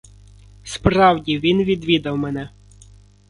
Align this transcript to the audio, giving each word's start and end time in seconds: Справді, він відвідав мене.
Справді, 0.63 1.39
він 1.39 1.63
відвідав 1.63 2.17
мене. 2.17 2.49